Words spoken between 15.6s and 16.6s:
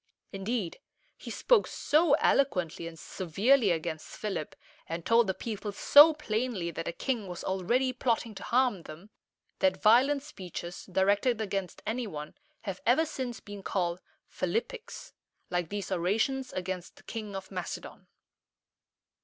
these orations